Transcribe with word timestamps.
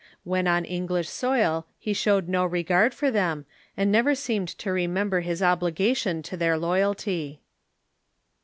When 0.23 0.47
on 0.47 0.65
English 0.65 1.07
soil 1.07 1.67
he 1.77 1.93
showed 1.93 2.27
no 2.27 2.43
regard 2.43 2.91
for 2.91 3.11
them, 3.11 3.45
and 3.77 3.91
never 3.91 4.15
seemed 4.15 4.47
to 4.57 4.71
re 4.73 4.87
member 4.87 5.19
his 5.19 5.43
obligation 5.43 6.23
to 6.23 6.35
their 6.35 6.57
loyalty. 6.57 7.39